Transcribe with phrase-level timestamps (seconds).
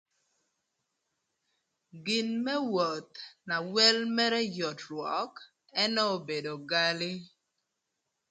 [2.05, 3.15] Gin më woth
[3.47, 5.33] na wel mërë yot rwök
[5.83, 7.13] ënë obedo gali